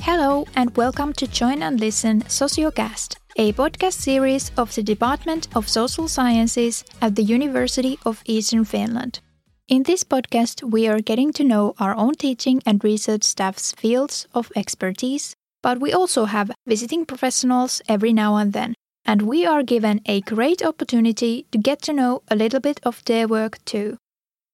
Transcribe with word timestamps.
Hello, 0.00 0.46
and 0.54 0.76
welcome 0.76 1.12
to 1.14 1.26
Join 1.26 1.62
and 1.62 1.80
Listen 1.80 2.22
Sociocast, 2.22 3.16
a 3.36 3.52
podcast 3.54 3.94
series 3.94 4.52
of 4.56 4.74
the 4.74 4.82
Department 4.82 5.48
of 5.56 5.68
Social 5.68 6.08
Sciences 6.08 6.84
at 7.00 7.16
the 7.16 7.22
University 7.22 7.98
of 8.04 8.22
Eastern 8.26 8.64
Finland. 8.64 9.20
In 9.68 9.82
this 9.84 10.04
podcast, 10.04 10.62
we 10.62 10.86
are 10.86 11.00
getting 11.00 11.32
to 11.32 11.42
know 11.42 11.74
our 11.78 11.94
own 11.94 12.14
teaching 12.14 12.60
and 12.66 12.84
research 12.84 13.24
staff's 13.24 13.72
fields 13.72 14.26
of 14.34 14.52
expertise, 14.54 15.34
but 15.62 15.80
we 15.80 15.92
also 15.92 16.26
have 16.26 16.50
visiting 16.66 17.06
professionals 17.06 17.80
every 17.88 18.12
now 18.12 18.36
and 18.36 18.52
then, 18.52 18.74
and 19.04 19.22
we 19.22 19.46
are 19.46 19.62
given 19.62 20.00
a 20.06 20.20
great 20.22 20.62
opportunity 20.64 21.46
to 21.52 21.58
get 21.58 21.82
to 21.82 21.92
know 21.92 22.22
a 22.28 22.36
little 22.36 22.60
bit 22.60 22.80
of 22.84 23.04
their 23.04 23.28
work 23.28 23.64
too. 23.64 23.96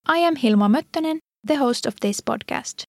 I 0.07 0.19
am 0.19 0.37
Hilma 0.37 0.69
Möttönen, 0.69 1.19
the 1.45 1.57
host 1.57 1.87
of 1.87 2.01
this 2.01 2.21
podcast. 2.21 2.85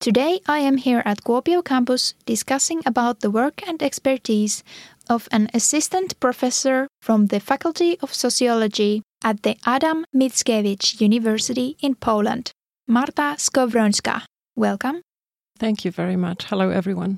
Today 0.00 0.40
I 0.46 0.58
am 0.58 0.76
here 0.76 1.02
at 1.04 1.24
Kuopio 1.24 1.64
campus 1.64 2.14
discussing 2.24 2.82
about 2.86 3.20
the 3.20 3.30
work 3.30 3.66
and 3.66 3.82
expertise 3.82 4.62
of 5.10 5.28
an 5.32 5.48
assistant 5.54 6.20
professor 6.20 6.86
from 7.02 7.26
the 7.26 7.40
Faculty 7.40 7.98
of 8.00 8.14
Sociology 8.14 9.02
at 9.24 9.42
the 9.42 9.56
Adam 9.66 10.04
Mickiewicz 10.14 11.00
University 11.00 11.76
in 11.80 11.94
Poland, 11.96 12.52
Marta 12.86 13.34
Skowrońska. 13.38 14.22
Welcome. 14.54 15.00
Thank 15.58 15.84
you 15.84 15.90
very 15.90 16.16
much. 16.16 16.44
Hello, 16.44 16.70
everyone. 16.70 17.16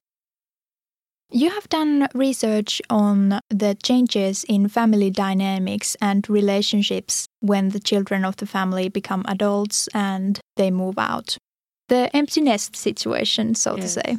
You 1.32 1.50
have 1.50 1.68
done 1.68 2.08
research 2.12 2.82
on 2.90 3.40
the 3.50 3.76
changes 3.82 4.44
in 4.44 4.68
family 4.68 5.10
dynamics 5.10 5.96
and 6.00 6.28
relationships 6.28 7.26
when 7.40 7.68
the 7.68 7.78
children 7.78 8.24
of 8.24 8.36
the 8.36 8.46
family 8.46 8.88
become 8.88 9.24
adults 9.28 9.88
and 9.94 10.40
they 10.56 10.70
move 10.70 10.98
out 10.98 11.36
the 11.90 12.08
empty 12.16 12.40
nest 12.40 12.74
situation, 12.76 13.54
so 13.54 13.76
yes. 13.76 13.82
to 13.82 14.00
say. 14.00 14.18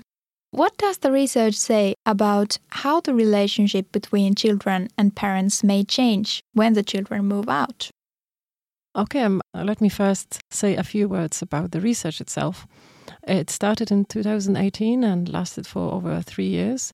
What 0.51 0.77
does 0.77 0.97
the 0.99 1.11
research 1.11 1.55
say 1.55 1.95
about 2.05 2.59
how 2.69 2.99
the 2.99 3.13
relationship 3.13 3.91
between 3.93 4.35
children 4.35 4.89
and 4.97 5.15
parents 5.15 5.63
may 5.63 5.83
change 5.85 6.41
when 6.53 6.73
the 6.73 6.83
children 6.83 7.25
move 7.25 7.47
out? 7.47 7.89
Okay, 8.95 9.21
um, 9.21 9.41
let 9.55 9.79
me 9.79 9.87
first 9.87 10.41
say 10.51 10.75
a 10.75 10.83
few 10.83 11.07
words 11.07 11.41
about 11.41 11.71
the 11.71 11.79
research 11.79 12.19
itself. 12.19 12.67
It 13.25 13.49
started 13.49 13.89
in 13.89 14.03
2018 14.03 15.05
and 15.05 15.29
lasted 15.29 15.65
for 15.65 15.93
over 15.93 16.21
three 16.21 16.47
years. 16.47 16.91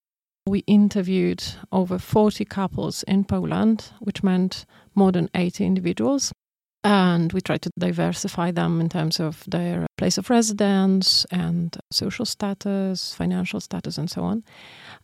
We 0.48 0.60
interviewed 0.60 1.44
over 1.72 2.00
40 2.00 2.46
couples 2.46 3.04
in 3.04 3.26
Poland, 3.26 3.92
which 4.00 4.24
meant 4.24 4.66
more 4.96 5.12
than 5.12 5.30
80 5.36 5.66
individuals 5.66 6.32
and 6.88 7.34
we 7.34 7.42
tried 7.42 7.62
to 7.64 7.70
diversify 7.78 8.52
them 8.52 8.80
in 8.80 8.88
terms 8.88 9.20
of 9.20 9.44
their 9.46 9.88
place 9.98 10.18
of 10.18 10.30
residence 10.30 11.26
and 11.32 11.76
social 11.92 12.26
status, 12.26 13.14
financial 13.14 13.60
status, 13.60 13.98
and 13.98 14.10
so 14.10 14.24
on. 14.24 14.44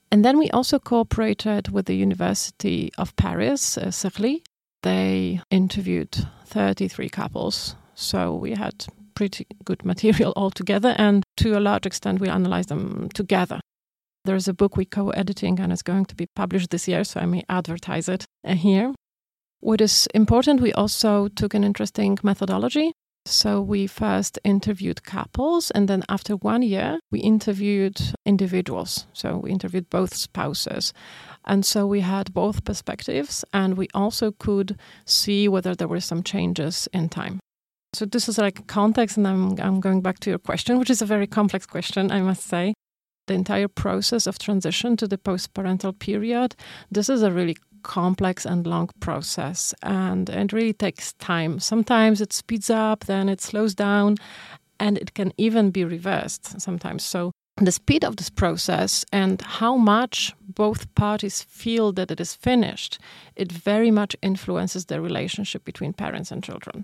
And 0.09 0.23
then 0.23 0.37
we 0.37 0.49
also 0.51 0.79
cooperated 0.79 1.69
with 1.69 1.87
the 1.87 1.95
University 1.95 2.91
of 2.97 3.13
Paris, 3.17 3.77
uh, 3.77 3.87
Cergy. 3.87 4.43
They 4.83 5.41
interviewed 5.49 6.15
33 6.45 7.09
couples. 7.09 7.75
So 7.95 8.33
we 8.33 8.51
had 8.51 8.85
pretty 9.13 9.45
good 9.65 9.83
material 9.83 10.31
altogether, 10.37 10.95
and 10.97 11.23
to 11.37 11.57
a 11.57 11.59
large 11.59 11.85
extent, 11.85 12.21
we 12.21 12.29
analyzed 12.29 12.69
them 12.69 13.09
together. 13.13 13.59
There's 14.25 14.47
a 14.47 14.53
book 14.53 14.77
we 14.77 14.85
co 14.85 15.09
editing, 15.09 15.59
and 15.59 15.73
it's 15.73 15.81
going 15.81 16.05
to 16.05 16.15
be 16.15 16.27
published 16.33 16.69
this 16.69 16.87
year, 16.87 17.03
so 17.03 17.19
I 17.19 17.25
may 17.25 17.43
advertise 17.49 18.07
it 18.07 18.25
uh, 18.45 18.55
here. 18.55 18.93
What 19.59 19.81
is 19.81 20.07
important, 20.13 20.61
we 20.61 20.71
also 20.73 21.27
took 21.27 21.53
an 21.53 21.63
interesting 21.63 22.17
methodology. 22.23 22.93
So 23.25 23.61
we 23.61 23.85
first 23.87 24.39
interviewed 24.45 25.03
couples, 25.03 25.71
and 25.71 25.89
then 25.89 26.03
after 26.07 26.35
one 26.37 26.61
year, 26.61 26.99
we 27.11 27.19
interviewed 27.19 27.99
individuals. 28.25 29.07
So 29.11 29.37
we 29.37 29.51
interviewed 29.51 29.89
both 29.89 30.13
spouses. 30.13 30.93
And 31.45 31.65
so 31.65 31.85
we 31.85 31.99
had 31.99 32.33
both 32.33 32.63
perspectives, 32.63 33.43
and 33.51 33.77
we 33.77 33.87
also 33.93 34.31
could 34.31 34.77
see 35.05 35.49
whether 35.49 35.75
there 35.75 35.89
were 35.89 36.01
some 36.01 36.23
changes 36.23 36.87
in 36.93 37.09
time. 37.09 37.39
So 37.93 38.05
this 38.05 38.29
is 38.29 38.37
like 38.37 38.67
context, 38.67 39.17
and 39.17 39.27
I'm, 39.27 39.59
I'm 39.59 39.81
going 39.81 40.01
back 40.01 40.19
to 40.19 40.29
your 40.29 40.39
question, 40.39 40.79
which 40.79 40.89
is 40.89 41.01
a 41.01 41.05
very 41.05 41.27
complex 41.27 41.65
question, 41.65 42.09
I 42.09 42.21
must 42.21 42.43
say. 42.43 42.73
The 43.27 43.33
entire 43.33 43.69
process 43.69 44.27
of 44.27 44.37
transition 44.37 44.97
to 44.97 45.07
the 45.07 45.17
post 45.17 45.53
parental 45.53 45.93
period, 45.93 46.55
this 46.91 47.09
is 47.09 47.21
a 47.21 47.31
really 47.31 47.55
complex 47.83 48.45
and 48.45 48.65
long 48.65 48.89
process 48.99 49.73
and 49.83 50.29
it 50.29 50.53
really 50.53 50.73
takes 50.73 51.13
time. 51.13 51.59
Sometimes 51.59 52.21
it 52.21 52.33
speeds 52.33 52.69
up, 52.69 53.05
then 53.05 53.29
it 53.29 53.41
slows 53.41 53.75
down, 53.75 54.15
and 54.79 54.97
it 54.97 55.13
can 55.13 55.31
even 55.37 55.71
be 55.71 55.85
reversed 55.85 56.59
sometimes. 56.59 57.03
So 57.03 57.31
the 57.57 57.71
speed 57.71 58.03
of 58.03 58.15
this 58.15 58.29
process 58.29 59.05
and 59.11 59.41
how 59.41 59.77
much 59.77 60.33
both 60.41 60.93
parties 60.95 61.43
feel 61.43 61.91
that 61.93 62.11
it 62.11 62.19
is 62.19 62.35
finished, 62.35 62.99
it 63.35 63.51
very 63.51 63.91
much 63.91 64.15
influences 64.21 64.85
the 64.85 64.99
relationship 64.99 65.63
between 65.63 65.93
parents 65.93 66.31
and 66.31 66.43
children. 66.43 66.83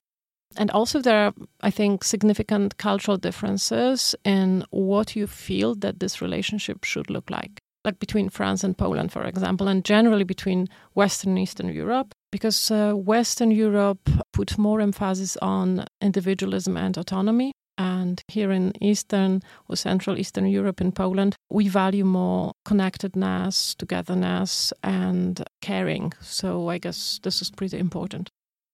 And 0.58 0.72
also, 0.72 1.00
there 1.02 1.28
are, 1.28 1.34
I 1.62 1.70
think, 1.70 2.04
significant 2.04 2.78
cultural 2.78 3.18
differences 3.18 4.16
in 4.26 4.66
what 4.72 5.16
you 5.16 5.28
feel 5.28 5.76
that 5.76 6.00
this 6.00 6.22
relationship 6.22 6.84
should 6.84 7.10
look 7.10 7.30
like 7.30 7.60
like 7.86 8.00
between 8.00 8.30
France 8.30 8.64
and 8.64 8.78
Poland, 8.78 9.12
for 9.12 9.24
example, 9.24 9.68
and 9.68 9.86
generally 9.86 10.24
between 10.24 10.68
Western 10.94 11.32
and 11.32 11.40
Eastern 11.40 11.70
Europe, 11.70 12.12
because 12.32 12.72
uh, 12.72 12.94
Western 12.94 13.52
Europe 13.52 14.10
put 14.34 14.58
more 14.58 14.82
emphasis 14.82 15.38
on 15.42 15.86
individualism 16.02 16.78
and 16.78 16.98
autonomy. 16.98 17.52
And 17.78 18.22
here 18.28 18.52
in 18.52 18.74
Eastern 18.82 19.42
or 19.70 19.78
Central 19.78 20.20
Eastern 20.20 20.46
Europe, 20.46 20.82
in 20.82 20.92
Poland, 20.92 21.36
we 21.50 21.70
value 21.70 22.04
more 22.04 22.52
connectedness, 22.66 23.74
togetherness, 23.76 24.74
and 24.84 25.42
caring. 25.62 26.12
So 26.20 26.68
I 26.68 26.78
guess 26.78 27.22
this 27.24 27.42
is 27.42 27.50
pretty 27.50 27.80
important. 27.80 28.30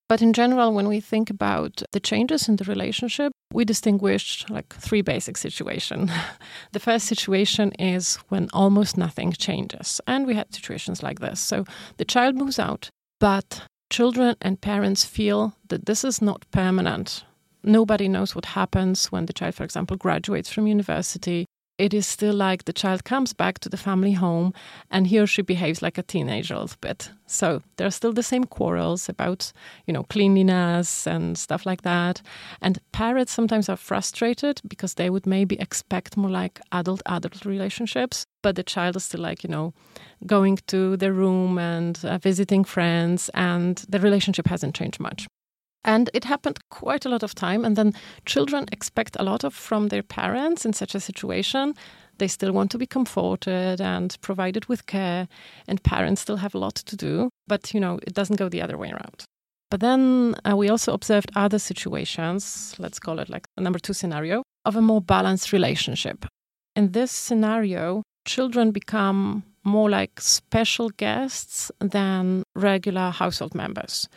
But 0.08 0.22
in 0.22 0.34
general, 0.34 0.74
when 0.74 0.88
we 0.88 1.00
think 1.00 1.30
about 1.30 1.82
the 1.92 2.00
changes 2.00 2.48
in 2.48 2.58
the 2.58 2.64
relationship, 2.66 3.32
we 3.52 3.66
distinguish 3.66 4.46
like 4.50 4.76
three 4.76 5.02
basic 5.02 5.36
situations. 5.38 6.12
the 6.74 6.80
first 6.80 7.08
situation 7.08 7.72
is 7.74 8.18
when 8.30 8.50
almost 8.54 8.98
nothing 8.98 9.32
changes. 9.32 10.00
And 10.06 10.28
we 10.28 10.36
had 10.36 10.54
situations 10.54 11.02
like 11.02 11.20
this. 11.20 11.40
So 11.40 11.66
the 11.98 12.06
child 12.06 12.36
moves 12.36 12.60
out, 12.60 12.90
but 13.20 13.64
children 13.90 14.36
and 14.42 14.62
parents 14.62 15.06
feel 15.06 15.56
that 15.70 15.88
this 15.88 16.04
is 16.04 16.22
not 16.22 16.46
permanent. 16.52 17.24
Nobody 17.64 18.08
knows 18.08 18.36
what 18.36 18.46
happens 18.46 19.12
when 19.12 19.26
the 19.26 19.34
child, 19.34 19.56
for 19.56 19.64
example, 19.64 19.98
graduates 19.98 20.52
from 20.52 20.68
university 20.68 21.46
it 21.78 21.94
is 21.94 22.08
still 22.08 22.34
like 22.34 22.66
the 22.66 22.74
child 22.74 23.04
comes 23.04 23.34
back 23.34 23.60
to 23.60 23.70
the 23.70 23.78
family 23.78 24.14
home 24.14 24.54
and 24.92 25.08
he 25.08 25.20
or 25.20 25.28
she 25.28 25.42
behaves 25.42 25.82
like 25.82 25.98
a 25.98 26.04
teenager 26.04 26.54
a 26.54 26.60
little 26.62 26.78
bit. 26.80 27.12
So 27.28 27.62
there 27.78 27.88
are 27.88 27.92
still 27.92 28.14
the 28.14 28.24
same 28.24 28.46
quarrels 28.46 29.10
about, 29.10 29.52
you 29.86 29.94
know, 29.94 30.04
cleanliness 30.04 31.06
and 31.06 31.38
stuff 31.38 31.66
like 31.66 31.82
that. 31.82 32.22
And 32.62 32.80
parents 32.92 33.34
sometimes 33.34 33.68
are 33.68 33.78
frustrated 33.78 34.62
because 34.68 34.94
they 34.94 35.10
would 35.10 35.28
maybe 35.28 35.60
expect 35.60 36.18
more 36.18 36.30
like 36.30 36.62
adult 36.72 37.02
adult 37.06 37.46
relationships, 37.46 38.26
but 38.42 38.56
the 38.56 38.64
child 38.64 38.96
is 38.96 39.04
still 39.06 39.22
like, 39.22 39.44
you 39.44 39.50
know, 39.50 39.74
going 40.26 40.60
to 40.68 40.96
their 40.98 41.14
room 41.14 41.58
and 41.58 42.00
uh, 42.06 42.18
visiting 42.20 42.64
friends 42.64 43.30
and 43.34 43.84
the 43.90 44.00
relationship 44.00 44.48
hasn't 44.48 44.76
changed 44.76 45.00
much. 45.00 45.28
And 45.86 46.10
it 46.16 46.26
happened 46.26 46.60
quite 46.72 47.06
a 47.06 47.10
lot 47.10 47.24
of 47.24 47.36
time. 47.36 47.64
And 47.64 47.76
then 47.76 47.94
children 48.26 48.66
expect 48.72 49.16
a 49.20 49.24
lot 49.24 49.44
of 49.44 49.54
from 49.54 49.88
their 49.88 50.04
parents 50.04 50.66
in 50.66 50.74
such 50.74 50.96
a 50.96 51.00
situation. 51.00 51.76
They 52.18 52.28
still 52.28 52.52
want 52.52 52.72
to 52.72 52.78
be 52.78 52.88
comforted 52.88 53.80
and 53.80 54.18
provided 54.22 54.66
with 54.66 54.88
care, 54.88 55.28
and 55.68 55.84
parents 55.84 56.22
still 56.22 56.38
have 56.38 56.56
a 56.56 56.58
lot 56.58 56.76
to 56.76 56.96
do. 56.96 57.30
But, 57.48 57.74
you 57.74 57.80
know, 57.80 58.00
it 58.08 58.14
doesn't 58.14 58.38
go 58.38 58.50
the 58.50 58.62
other 58.62 58.78
way 58.78 58.90
around. 58.90 59.26
But 59.70 59.82
then 59.82 60.36
uh, 60.50 60.56
we 60.56 60.70
also 60.70 60.94
observed 60.94 61.32
other 61.36 61.60
situations, 61.60 62.76
let's 62.80 63.00
call 63.00 63.20
it 63.20 63.30
like 63.30 63.48
a 63.58 63.62
number 63.62 63.80
two 63.80 63.94
scenario, 63.94 64.44
of 64.64 64.76
a 64.76 64.82
more 64.82 65.02
balanced 65.02 65.52
relationship. 65.52 66.26
In 66.76 66.92
this 66.92 67.12
scenario, 67.12 68.02
children 68.26 68.72
become 68.72 69.44
more 69.64 69.90
like 69.90 70.22
special 70.22 70.90
guests 70.90 71.72
than 71.80 72.44
regular 72.56 73.10
household 73.10 73.54
members 73.54 74.08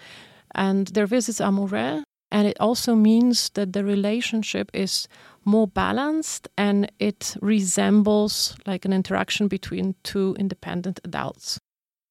and 0.59 0.89
their 0.89 1.07
visits 1.07 1.41
are 1.41 1.53
more 1.53 1.69
rare. 1.69 2.03
And 2.31 2.47
it 2.47 2.61
also 2.61 2.95
means 2.95 3.49
that 3.55 3.73
the 3.73 3.85
relationship 3.85 4.71
is 4.75 5.09
more 5.45 5.67
balanced 5.67 6.49
and 6.59 6.93
it 6.99 7.37
resembles 7.41 8.55
like 8.67 8.85
an 8.85 8.93
interaction 8.93 9.49
between 9.49 9.95
two 10.03 10.37
independent 10.39 11.01
adults. 11.05 11.59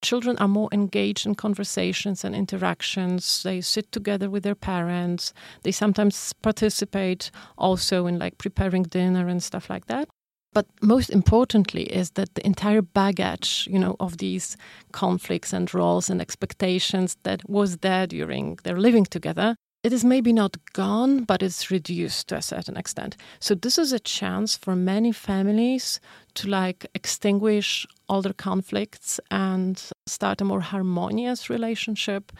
Children 0.02 0.38
are 0.38 0.48
more 0.48 0.70
engaged 0.72 1.26
in 1.26 1.36
conversations 1.36 2.24
and 2.24 2.34
interactions. 2.36 3.44
They 3.44 3.62
sit 3.62 3.92
together 3.92 4.30
with 4.30 4.44
their 4.44 4.56
parents. 4.56 5.34
They 5.64 5.72
sometimes 5.72 6.34
participate 6.34 7.30
also 7.58 8.08
in 8.08 8.18
like 8.18 8.38
preparing 8.38 8.84
dinner 8.84 9.28
and 9.28 9.44
stuff 9.44 9.70
like 9.70 9.88
that. 9.88 10.08
But 10.54 10.66
most 10.82 11.10
importantly 11.10 11.84
is 11.84 12.12
that 12.12 12.34
the 12.36 12.46
entire 12.46 12.82
baggage, 12.82 13.68
you 13.70 13.80
know, 13.80 13.96
of 14.00 14.18
these 14.18 14.58
conflicts 14.92 15.54
and 15.54 15.72
roles 15.74 16.10
and 16.10 16.22
expectations 16.22 17.18
that 17.24 17.48
was 17.50 17.78
there 17.78 18.08
during 18.08 18.58
their 18.64 18.80
living 18.80 19.06
together 19.06 19.56
it 19.84 19.94
is 19.94 20.04
maybe 20.04 20.34
not 20.34 20.58
gone, 20.74 21.24
but 21.24 21.42
it's 21.42 21.72
reduced 21.72 22.28
to 22.28 22.36
a 22.36 22.42
certain 22.42 22.76
extent. 22.76 23.16
So 23.40 23.56
this 23.56 23.78
is 23.78 23.94
a 23.94 24.00
chance 24.00 24.58
for 24.58 24.76
many 24.76 25.14
families 25.14 26.02
to 26.38 26.48
like 26.48 26.86
extinguish 26.94 27.86
all 28.08 28.22
their 28.22 28.34
conflicts 28.34 29.20
and 29.32 29.92
start 30.06 30.42
a 30.42 30.46
more 30.46 30.62
harmonious 30.62 31.50
relationship. 31.50 32.32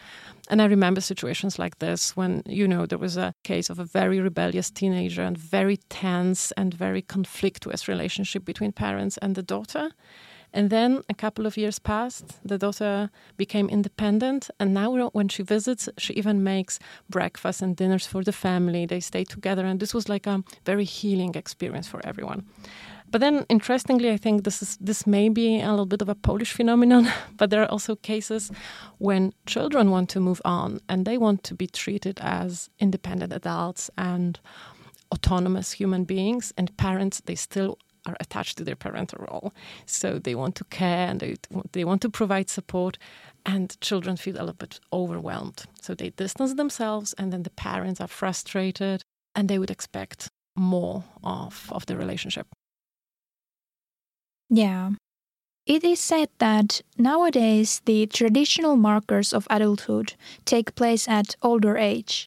And 0.50 0.62
I 0.62 0.66
remember 0.66 1.00
situations 1.00 1.58
like 1.58 1.78
this 1.78 2.16
when, 2.16 2.42
you 2.46 2.66
know, 2.66 2.86
there 2.86 2.98
was 2.98 3.16
a 3.16 3.34
case 3.44 3.68
of 3.70 3.78
a 3.78 3.84
very 3.84 4.20
rebellious 4.20 4.70
teenager 4.70 5.22
and 5.22 5.36
very 5.36 5.78
tense 5.88 6.52
and 6.52 6.72
very 6.72 7.02
conflictuous 7.02 7.88
relationship 7.88 8.44
between 8.44 8.72
parents 8.72 9.18
and 9.18 9.34
the 9.34 9.42
daughter. 9.42 9.90
And 10.52 10.70
then 10.70 11.02
a 11.10 11.14
couple 11.14 11.46
of 11.46 11.56
years 11.56 11.78
passed, 11.78 12.40
the 12.42 12.56
daughter 12.56 13.10
became 13.36 13.68
independent, 13.68 14.50
and 14.58 14.72
now 14.72 15.10
when 15.12 15.28
she 15.28 15.42
visits, 15.42 15.90
she 15.98 16.14
even 16.14 16.42
makes 16.42 16.78
breakfast 17.10 17.60
and 17.60 17.76
dinners 17.76 18.06
for 18.06 18.24
the 18.24 18.32
family. 18.32 18.86
They 18.86 19.00
stay 19.00 19.24
together, 19.24 19.66
and 19.66 19.78
this 19.78 19.92
was 19.92 20.08
like 20.08 20.26
a 20.26 20.42
very 20.64 20.84
healing 20.84 21.34
experience 21.34 21.86
for 21.86 22.00
everyone. 22.02 22.46
But 23.10 23.20
then, 23.20 23.46
interestingly, 23.48 24.10
I 24.10 24.18
think 24.18 24.44
this 24.44 24.62
is 24.62 24.76
this 24.80 25.06
may 25.06 25.28
be 25.28 25.60
a 25.60 25.70
little 25.70 25.86
bit 25.86 26.02
of 26.02 26.08
a 26.08 26.14
Polish 26.14 26.52
phenomenon, 26.52 27.08
but 27.36 27.50
there 27.50 27.62
are 27.62 27.70
also 27.70 27.96
cases 27.96 28.50
when 28.98 29.32
children 29.46 29.90
want 29.90 30.10
to 30.10 30.20
move 30.20 30.42
on 30.44 30.80
and 30.88 31.04
they 31.04 31.18
want 31.18 31.42
to 31.44 31.54
be 31.54 31.66
treated 31.66 32.20
as 32.22 32.70
independent 32.78 33.32
adults 33.32 33.90
and 33.96 34.40
autonomous 35.12 35.72
human 35.72 36.04
beings, 36.04 36.52
and 36.58 36.76
parents 36.76 37.22
they 37.24 37.34
still 37.34 37.78
are 38.06 38.16
attached 38.20 38.58
to 38.58 38.64
their 38.64 38.76
parental 38.76 39.24
role. 39.28 39.52
So 39.86 40.18
they 40.18 40.34
want 40.34 40.54
to 40.56 40.64
care 40.64 41.08
and 41.08 41.20
they, 41.20 41.36
they 41.72 41.84
want 41.84 42.02
to 42.02 42.10
provide 42.10 42.50
support, 42.50 42.98
and 43.46 43.80
children 43.80 44.16
feel 44.16 44.36
a 44.36 44.40
little 44.40 44.54
bit 44.54 44.80
overwhelmed. 44.92 45.64
So 45.80 45.94
they 45.94 46.10
distance 46.10 46.54
themselves, 46.54 47.14
and 47.14 47.32
then 47.32 47.42
the 47.42 47.50
parents 47.50 48.00
are 48.00 48.08
frustrated 48.08 49.02
and 49.34 49.48
they 49.48 49.58
would 49.58 49.70
expect 49.70 50.28
more 50.56 51.04
of, 51.22 51.68
of 51.72 51.86
the 51.86 51.96
relationship. 51.96 52.46
Yeah. 54.50 54.92
It 55.66 55.84
is 55.84 56.00
said 56.00 56.30
that 56.38 56.80
nowadays 56.96 57.82
the 57.84 58.06
traditional 58.06 58.76
markers 58.76 59.34
of 59.34 59.46
adulthood 59.50 60.14
take 60.46 60.74
place 60.74 61.06
at 61.06 61.36
older 61.42 61.76
age. 61.76 62.26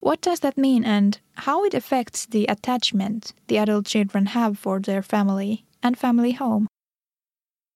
What 0.00 0.20
does 0.22 0.40
that 0.40 0.56
mean 0.56 0.84
and 0.84 1.18
how 1.34 1.64
it 1.64 1.74
affects 1.74 2.24
the 2.24 2.46
attachment 2.46 3.34
the 3.48 3.58
adult 3.58 3.86
children 3.86 4.26
have 4.26 4.58
for 4.58 4.80
their 4.80 5.02
family 5.02 5.66
and 5.82 5.98
family 5.98 6.32
home? 6.32 6.66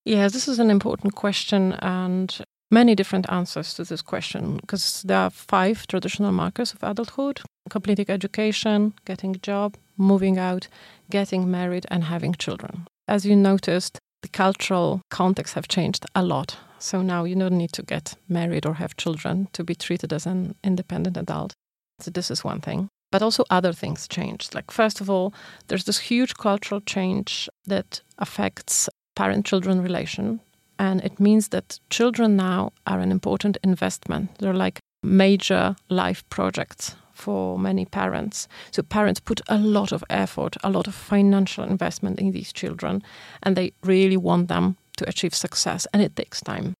Yeah, 0.04 0.28
this 0.28 0.48
is 0.48 0.58
an 0.58 0.70
important 0.70 1.14
question 1.14 1.74
and 1.74 2.44
many 2.70 2.94
different 2.94 3.26
answers 3.30 3.74
to 3.74 3.84
this 3.84 4.02
question 4.02 4.56
because 4.56 5.02
there 5.02 5.18
are 5.18 5.30
five 5.30 5.86
traditional 5.86 6.32
markers 6.32 6.72
of 6.72 6.82
adulthood 6.82 7.42
completing 7.70 8.06
education, 8.08 8.92
getting 9.04 9.36
a 9.36 9.38
job, 9.38 9.76
moving 9.96 10.38
out, 10.38 10.68
getting 11.10 11.50
married, 11.50 11.86
and 11.90 12.04
having 12.04 12.34
children. 12.34 12.86
As 13.08 13.26
you 13.26 13.37
noticed, 13.37 13.99
the 14.22 14.28
cultural 14.28 15.02
context 15.10 15.54
have 15.54 15.69
changed 15.69 16.06
a 16.14 16.22
lot. 16.22 16.56
So 16.78 17.02
now 17.02 17.25
you 17.25 17.34
don't 17.34 17.58
need 17.58 17.72
to 17.72 17.82
get 17.82 18.14
married 18.28 18.66
or 18.66 18.75
have 18.75 18.96
children 18.96 19.49
to 19.52 19.64
be 19.64 19.75
treated 19.75 20.12
as 20.12 20.26
an 20.26 20.54
independent 20.64 21.16
adult. 21.16 21.52
So 22.00 22.10
this 22.10 22.31
is 22.31 22.44
one 22.44 22.60
thing. 22.60 22.88
But 23.10 23.22
also 23.22 23.44
other 23.50 23.72
things 23.72 24.08
changed. 24.08 24.54
Like 24.54 24.70
first 24.70 25.00
of 25.00 25.10
all, 25.10 25.34
there's 25.69 25.84
this 25.84 25.99
huge 25.99 26.34
cultural 26.34 26.81
change 26.81 27.49
that 27.66 28.00
affects 28.19 28.88
parent-children 29.16 29.82
relation. 29.82 30.40
And 30.78 31.00
it 31.05 31.20
means 31.20 31.48
that 31.48 31.78
children 31.90 32.37
now 32.37 32.72
are 32.87 33.00
an 33.00 33.12
important 33.12 33.58
investment. 33.62 34.38
They're 34.38 34.55
like 34.55 34.81
major 35.02 35.76
life 35.88 36.25
projects 36.31 36.96
for 37.22 37.58
many 37.58 37.84
parents. 37.84 38.48
So 38.70 38.82
parents 38.82 39.20
put 39.20 39.40
a 39.48 39.58
lot 39.58 39.92
of 39.92 40.04
effort, 40.08 40.56
a 40.62 40.70
lot 40.70 40.88
of 40.88 40.94
financial 40.94 41.64
investment 41.64 42.19
in 42.20 42.32
these 42.32 42.52
children, 42.52 43.02
and 43.42 43.56
they 43.56 43.72
really 43.84 44.16
want 44.16 44.48
them 44.48 44.76
to 44.96 45.08
achieve 45.08 45.34
success, 45.34 45.86
and 45.92 46.02
it 46.02 46.16
takes 46.16 46.40
time. 46.40 46.74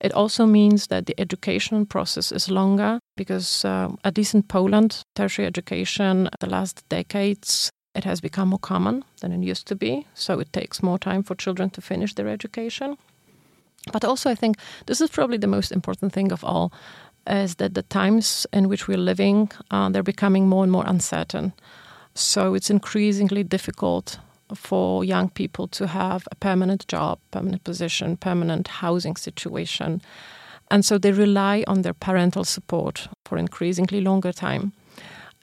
It 0.00 0.12
also 0.14 0.46
means 0.46 0.86
that 0.86 1.06
the 1.06 1.20
education 1.20 1.86
process 1.86 2.32
is 2.32 2.48
longer 2.48 3.00
because, 3.16 3.64
uh, 3.64 3.88
at 4.04 4.16
least 4.16 4.34
in 4.34 4.42
Poland, 4.42 5.02
tertiary 5.14 5.46
education, 5.46 6.28
the 6.40 6.48
last 6.48 6.84
decades, 6.88 7.70
it 7.94 8.04
has 8.04 8.20
become 8.20 8.48
more 8.50 8.60
common 8.60 9.04
than 9.20 9.32
it 9.32 9.50
used 9.50 9.66
to 9.66 9.76
be. 9.76 10.06
So 10.14 10.40
it 10.40 10.52
takes 10.52 10.82
more 10.82 10.98
time 10.98 11.22
for 11.22 11.36
children 11.36 11.70
to 11.70 11.80
finish 11.80 12.14
their 12.14 12.28
education. 12.28 12.96
But 13.92 14.04
also, 14.04 14.30
I 14.30 14.36
think 14.36 14.56
this 14.86 15.00
is 15.00 15.10
probably 15.10 15.38
the 15.38 15.46
most 15.46 15.72
important 15.72 16.12
thing 16.12 16.32
of 16.32 16.44
all 16.44 16.70
is 17.28 17.56
that 17.56 17.74
the 17.74 17.82
times 17.82 18.46
in 18.52 18.68
which 18.68 18.88
we're 18.88 18.98
living, 18.98 19.50
uh, 19.70 19.88
they're 19.88 20.02
becoming 20.02 20.48
more 20.48 20.62
and 20.62 20.72
more 20.72 20.84
uncertain. 20.86 21.52
So 22.14 22.54
it's 22.54 22.70
increasingly 22.70 23.44
difficult 23.44 24.18
for 24.54 25.04
young 25.04 25.28
people 25.28 25.68
to 25.68 25.86
have 25.86 26.26
a 26.30 26.34
permanent 26.34 26.88
job, 26.88 27.18
permanent 27.30 27.64
position, 27.64 28.16
permanent 28.16 28.68
housing 28.68 29.16
situation. 29.16 30.00
And 30.70 30.84
so 30.84 30.98
they 30.98 31.12
rely 31.12 31.64
on 31.66 31.82
their 31.82 31.94
parental 31.94 32.44
support 32.44 33.08
for 33.24 33.38
increasingly 33.38 34.00
longer 34.00 34.32
time. 34.32 34.72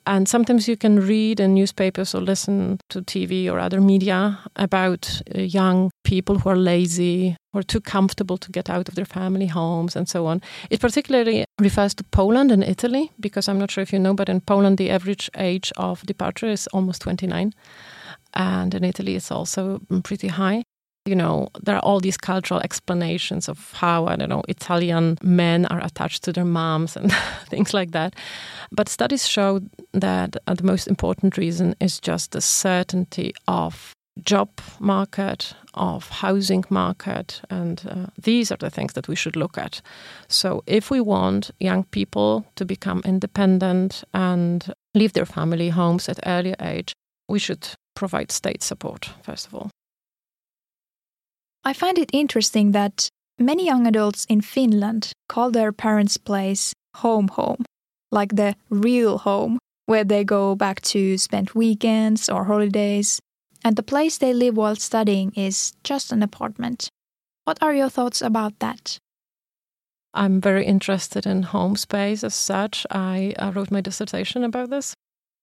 And 0.08 0.30
sometimes 0.30 0.68
you 0.68 0.78
can 0.78 1.00
read 1.00 1.40
in 1.40 1.56
newspapers 1.56 2.14
or 2.14 2.22
listen 2.22 2.78
to 2.90 3.02
TV 3.02 3.52
or 3.52 3.58
other 3.58 3.82
media 3.82 4.40
about 4.56 5.22
uh, 5.36 5.42
young 5.42 5.90
people 6.04 6.40
who 6.40 6.50
are 6.50 6.56
lazy 6.56 7.36
or 7.54 7.64
too 7.64 7.82
comfortable 7.82 8.38
to 8.38 8.52
get 8.52 8.70
out 8.70 8.88
of 8.88 8.96
their 8.96 9.06
family 9.06 9.48
homes 9.48 9.96
and 9.96 10.08
so 10.08 10.28
on. 10.28 10.42
It 10.70 10.80
particularly 10.80 11.46
refers 11.60 11.96
to 11.96 12.04
Poland 12.04 12.52
and 12.52 12.64
Italy, 12.64 13.12
because 13.20 13.48
I'm 13.48 13.58
not 13.58 13.72
sure 13.72 13.82
if 13.82 13.94
you 13.94 14.00
know, 14.00 14.14
but 14.14 14.30
in 14.30 14.42
Poland, 14.42 14.78
the 14.78 14.92
average 14.92 15.30
age 15.38 15.72
of 15.78 16.06
departure 16.06 16.48
is 16.48 16.68
almost 16.68 17.02
29 17.02 17.54
and 18.36 18.74
in 18.76 18.84
Italy 18.84 19.16
it's 19.16 19.32
also 19.32 19.80
pretty 20.04 20.28
high. 20.28 20.64
You 21.06 21.16
know, 21.16 21.50
there 21.62 21.76
are 21.76 21.86
all 21.86 22.00
these 22.00 22.18
cultural 22.18 22.60
explanations 22.62 23.48
of 23.48 23.74
how, 23.74 24.08
I 24.08 24.16
don't 24.16 24.30
know, 24.30 24.44
Italian 24.48 25.18
men 25.22 25.68
are 25.68 25.84
attached 25.84 26.24
to 26.24 26.34
their 26.34 26.46
moms 26.46 26.98
and 26.98 27.12
things 27.50 27.74
like 27.74 27.92
that. 27.92 28.16
But 28.72 28.90
studies 28.90 29.28
show 29.28 29.62
that 29.94 30.36
uh, 30.48 30.56
the 30.56 30.64
most 30.64 30.88
important 30.88 31.38
reason 31.38 31.76
is 31.80 32.00
just 32.00 32.32
the 32.32 32.42
certainty 32.42 33.34
of 33.48 33.94
job 34.24 34.50
market, 34.80 35.54
of 35.74 36.10
housing 36.10 36.64
market, 36.70 37.42
and 37.50 37.84
uh, 37.90 38.08
these 38.22 38.52
are 38.52 38.58
the 38.58 38.70
things 38.70 38.94
that 38.94 39.08
we 39.08 39.16
should 39.16 39.36
look 39.36 39.58
at. 39.58 39.82
So, 40.28 40.64
if 40.66 40.90
we 40.90 41.02
want 41.02 41.52
young 41.60 41.84
people 41.84 42.46
to 42.56 42.66
become 42.66 43.02
independent 43.06 44.04
and 44.14 44.74
leave 44.94 45.14
their 45.14 45.26
family 45.26 45.70
homes 45.70 46.10
at 46.10 46.20
earlier 46.26 46.56
age, 46.62 46.94
we 47.28 47.40
should 47.40 47.68
provide 47.96 48.32
state 48.32 48.64
support, 48.64 49.10
first 49.24 49.48
of 49.48 49.56
all. 49.56 49.70
I 51.68 51.74
find 51.74 51.98
it 51.98 52.12
interesting 52.14 52.72
that 52.74 53.10
many 53.40 53.66
young 53.66 53.88
adults 53.88 54.26
in 54.30 54.42
Finland 54.42 55.12
call 55.28 55.50
their 55.50 55.72
parents' 55.72 56.18
place 56.18 56.74
home 56.98 57.28
home, 57.30 57.66
like 58.12 58.36
the 58.36 58.56
real 58.70 59.18
home, 59.18 59.58
where 59.88 60.04
they 60.04 60.24
go 60.24 60.56
back 60.56 60.82
to 60.82 61.18
spend 61.18 61.50
weekends 61.52 62.30
or 62.30 62.44
holidays, 62.44 63.20
and 63.64 63.76
the 63.76 63.84
place 63.84 64.20
they 64.20 64.32
live 64.32 64.56
while 64.56 64.76
studying 64.76 65.32
is 65.36 65.74
just 65.84 66.12
an 66.12 66.22
apartment. 66.22 66.88
What 67.46 67.58
are 67.64 67.74
your 67.74 67.90
thoughts 67.90 68.22
about 68.22 68.60
that? 68.60 69.00
I'm 70.14 70.40
very 70.40 70.66
interested 70.66 71.26
in 71.26 71.44
home 71.44 71.76
space 71.76 72.24
as 72.24 72.36
such. 72.36 72.86
I 72.92 73.34
wrote 73.54 73.72
my 73.72 73.82
dissertation 73.82 74.44
about 74.44 74.70
this. 74.70 74.94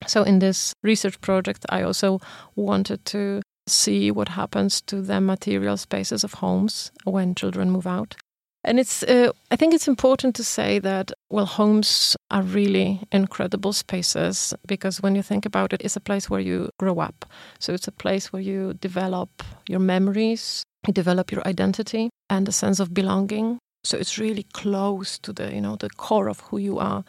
So, 0.07 0.23
in 0.23 0.39
this 0.39 0.73
research 0.83 1.21
project, 1.21 1.67
I 1.69 1.83
also 1.83 2.21
wanted 2.57 3.05
to 3.07 3.43
see 3.67 4.11
what 4.11 4.29
happens 4.29 4.81
to 4.83 5.01
the 5.01 5.21
material 5.21 5.77
spaces 5.77 6.25
of 6.25 6.35
homes 6.35 6.91
when 7.05 7.35
children 7.35 7.71
move 7.71 7.87
out. 7.87 8.17
And 8.65 8.79
it's, 8.79 9.03
uh, 9.03 9.33
I 9.51 9.57
think 9.57 9.75
it's 9.75 9.89
important 9.89 10.37
to 10.37 10.45
say 10.45 10.79
that, 10.79 11.11
well, 11.31 11.47
homes 11.47 12.17
are 12.31 12.43
really 12.43 13.01
incredible 13.11 13.73
spaces 13.73 14.55
because 14.67 15.03
when 15.03 15.17
you 15.17 15.23
think 15.23 15.45
about 15.45 15.73
it, 15.73 15.83
it's 15.83 15.97
a 15.97 16.01
place 16.01 16.31
where 16.31 16.41
you 16.41 16.71
grow 16.79 17.01
up. 17.01 17.27
So 17.59 17.73
it's 17.73 17.89
a 17.89 17.93
place 17.93 18.33
where 18.33 18.43
you 18.43 18.75
develop 18.75 19.43
your 19.69 19.81
memories, 19.81 20.63
you 20.87 20.93
develop 20.93 21.33
your 21.33 21.47
identity 21.47 22.11
and 22.31 22.49
a 22.49 22.53
sense 22.53 22.79
of 22.79 22.95
belonging. 22.95 23.59
So 23.83 23.99
it's 23.99 24.17
really 24.17 24.45
close 24.53 25.19
to 25.19 25.33
the, 25.33 25.53
you 25.53 25.61
know, 25.61 25.75
the 25.75 25.91
core 25.91 26.29
of 26.29 26.39
who 26.41 26.59
you 26.59 26.79
are. 26.79 27.05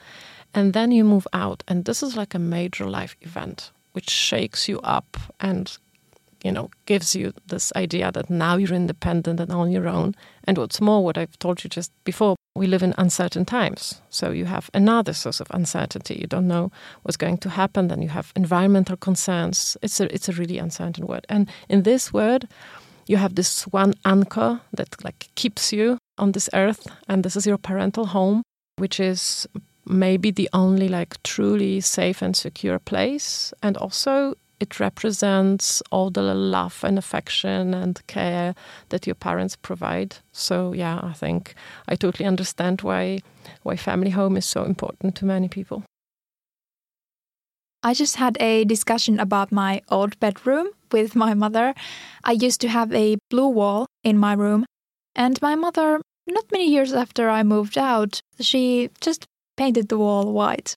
And 0.55 0.73
then 0.73 0.91
you 0.91 1.03
move 1.03 1.27
out, 1.33 1.63
and 1.67 1.85
this 1.85 2.03
is 2.03 2.15
like 2.15 2.35
a 2.35 2.39
major 2.39 2.87
life 2.87 3.15
event 3.21 3.71
which 3.93 4.09
shakes 4.09 4.67
you 4.67 4.79
up 4.81 5.17
and 5.39 5.77
you 6.43 6.51
know 6.51 6.69
gives 6.85 7.15
you 7.15 7.33
this 7.47 7.71
idea 7.75 8.11
that 8.11 8.29
now 8.29 8.57
you're 8.57 8.75
independent 8.75 9.39
and 9.39 9.51
on 9.51 9.71
your 9.71 9.87
own. 9.87 10.15
And 10.43 10.57
what's 10.57 10.81
more, 10.81 11.03
what 11.03 11.17
I've 11.17 11.39
told 11.39 11.63
you 11.63 11.69
just 11.69 11.91
before, 12.03 12.35
we 12.55 12.67
live 12.67 12.83
in 12.83 12.93
uncertain 12.97 13.45
times. 13.45 14.01
So 14.09 14.31
you 14.31 14.45
have 14.45 14.69
another 14.73 15.13
source 15.13 15.39
of 15.39 15.47
uncertainty. 15.51 16.15
You 16.15 16.27
don't 16.27 16.47
know 16.47 16.71
what's 17.03 17.17
going 17.17 17.37
to 17.39 17.49
happen. 17.49 17.87
Then 17.87 18.01
you 18.01 18.09
have 18.09 18.31
environmental 18.35 18.97
concerns. 18.97 19.77
It's 19.81 19.99
a 19.99 20.13
it's 20.13 20.29
a 20.29 20.33
really 20.33 20.57
uncertain 20.57 21.07
word. 21.07 21.25
And 21.29 21.49
in 21.69 21.83
this 21.83 22.13
word, 22.13 22.47
you 23.07 23.17
have 23.17 23.35
this 23.35 23.63
one 23.67 23.93
anchor 24.05 24.61
that 24.73 25.03
like 25.03 25.29
keeps 25.35 25.73
you 25.73 25.97
on 26.17 26.33
this 26.33 26.49
earth, 26.53 26.87
and 27.07 27.23
this 27.23 27.35
is 27.35 27.47
your 27.47 27.57
parental 27.57 28.05
home, 28.07 28.43
which 28.77 28.99
is 28.99 29.47
maybe 29.85 30.31
the 30.31 30.49
only 30.53 30.87
like 30.87 31.21
truly 31.23 31.81
safe 31.81 32.21
and 32.21 32.35
secure 32.35 32.79
place. 32.79 33.53
And 33.61 33.77
also, 33.77 34.35
it 34.63 34.79
represents 34.79 35.83
all 35.91 36.09
the 36.09 36.21
love 36.33 36.83
and 36.83 36.97
affection 36.97 37.73
and 37.73 38.01
care 38.07 38.55
that 38.89 39.05
your 39.05 39.15
parents 39.15 39.55
provide. 39.55 40.11
So 40.31 40.73
yeah, 40.73 40.99
I 41.03 41.13
think 41.13 41.53
I 41.91 41.95
totally 41.95 42.27
understand 42.27 42.81
why 42.81 43.19
why 43.63 43.75
family 43.75 44.11
home 44.11 44.37
is 44.37 44.45
so 44.45 44.63
important 44.63 45.15
to 45.15 45.25
many 45.25 45.49
people. 45.49 45.83
I 47.89 47.93
just 47.93 48.15
had 48.15 48.37
a 48.39 48.63
discussion 48.63 49.19
about 49.19 49.51
my 49.51 49.81
old 49.89 50.17
bedroom 50.19 50.67
with 50.91 51.15
my 51.15 51.33
mother. 51.33 51.73
I 52.23 52.45
used 52.45 52.61
to 52.61 52.69
have 52.69 52.93
a 52.93 53.17
blue 53.29 53.49
wall 53.49 53.87
in 54.03 54.17
my 54.17 54.33
room, 54.33 54.65
and 55.15 55.41
my 55.41 55.55
mother, 55.55 55.99
not 56.27 56.51
many 56.51 56.69
years 56.69 56.93
after 56.93 57.29
I 57.29 57.43
moved 57.43 57.77
out, 57.77 58.21
she 58.39 58.89
just 59.01 59.25
painted 59.57 59.89
the 59.89 59.97
wall 59.97 60.31
white. 60.31 60.75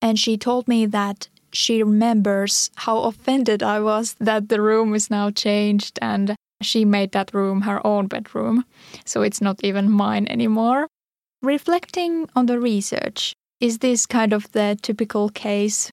And 0.00 0.18
she 0.18 0.36
told 0.36 0.68
me 0.68 0.86
that 0.86 1.28
she 1.54 1.82
remembers 1.82 2.70
how 2.74 2.98
offended 3.02 3.62
I 3.62 3.80
was 3.80 4.14
that 4.20 4.48
the 4.48 4.60
room 4.60 4.94
is 4.94 5.10
now 5.10 5.30
changed 5.30 5.98
and 6.02 6.34
she 6.60 6.84
made 6.84 7.12
that 7.12 7.32
room 7.32 7.62
her 7.62 7.84
own 7.86 8.08
bedroom. 8.08 8.64
So 9.06 9.22
it's 9.22 9.40
not 9.40 9.62
even 9.62 9.90
mine 9.90 10.26
anymore. 10.28 10.88
Reflecting 11.42 12.28
on 12.34 12.46
the 12.46 12.58
research, 12.58 13.34
is 13.60 13.78
this 13.78 14.06
kind 14.06 14.32
of 14.32 14.50
the 14.52 14.76
typical 14.82 15.28
case 15.28 15.90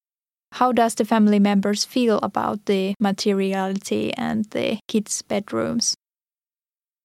how 0.54 0.72
does 0.74 0.96
the 0.96 1.06
family 1.06 1.40
members 1.40 1.86
feel 1.86 2.20
about 2.22 2.66
the 2.66 2.94
materiality 3.00 4.14
and 4.16 4.46
the 4.52 4.80
kids' 4.88 5.22
bedrooms? 5.22 5.96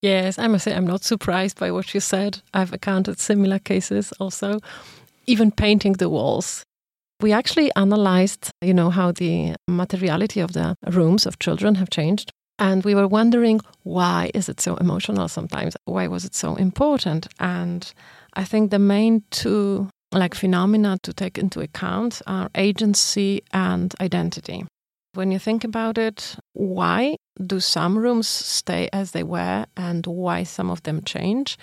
Yes, 0.02 0.38
I 0.38 0.48
must 0.48 0.64
say 0.64 0.74
I'm 0.74 0.86
not 0.86 1.04
surprised 1.04 1.58
by 1.58 1.70
what 1.70 1.94
you 1.94 2.00
said. 2.00 2.42
I've 2.52 2.72
encountered 2.72 3.18
similar 3.18 3.58
cases 3.58 4.12
also, 4.18 4.60
even 5.26 5.52
painting 5.52 5.92
the 5.94 6.08
walls. 6.08 6.65
We 7.20 7.32
actually 7.32 7.70
analyzed, 7.76 8.50
you 8.60 8.74
know, 8.74 8.90
how 8.90 9.12
the 9.12 9.56
materiality 9.66 10.40
of 10.40 10.52
the 10.52 10.76
rooms 10.86 11.26
of 11.26 11.38
children 11.38 11.76
have 11.76 11.88
changed. 11.88 12.30
And 12.58 12.84
we 12.84 12.94
were 12.94 13.08
wondering 13.08 13.60
why 13.82 14.30
is 14.34 14.48
it 14.48 14.60
so 14.60 14.76
emotional 14.76 15.28
sometimes? 15.28 15.76
Why 15.84 16.08
was 16.08 16.24
it 16.24 16.34
so 16.34 16.56
important? 16.56 17.28
And 17.38 17.90
I 18.34 18.44
think 18.44 18.70
the 18.70 18.78
main 18.78 19.24
two 19.30 19.88
like 20.12 20.34
phenomena 20.34 20.98
to 21.02 21.12
take 21.12 21.38
into 21.38 21.60
account 21.60 22.22
are 22.26 22.50
agency 22.54 23.42
and 23.52 23.94
identity. 24.00 24.64
When 25.14 25.30
you 25.30 25.38
think 25.38 25.64
about 25.64 25.98
it, 25.98 26.36
why 26.52 27.16
do 27.44 27.60
some 27.60 27.98
rooms 27.98 28.28
stay 28.28 28.88
as 28.92 29.12
they 29.12 29.22
were 29.22 29.66
and 29.76 30.06
why 30.06 30.44
some 30.44 30.70
of 30.70 30.82
them 30.82 31.02
change? 31.04 31.58